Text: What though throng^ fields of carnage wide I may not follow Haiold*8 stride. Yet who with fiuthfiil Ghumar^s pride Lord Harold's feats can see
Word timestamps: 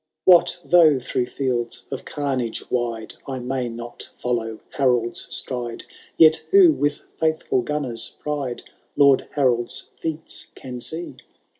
What 0.25 0.57
though 0.65 0.95
throng^ 0.95 1.29
fields 1.29 1.83
of 1.91 2.05
carnage 2.05 2.71
wide 2.71 3.13
I 3.27 3.37
may 3.37 3.69
not 3.69 4.09
follow 4.15 4.59
Haiold*8 4.75 5.31
stride. 5.31 5.83
Yet 6.17 6.37
who 6.49 6.71
with 6.73 7.01
fiuthfiil 7.21 7.63
Ghumar^s 7.65 8.17
pride 8.17 8.63
Lord 8.97 9.27
Harold's 9.35 9.91
feats 9.99 10.47
can 10.55 10.79
see 10.79 11.17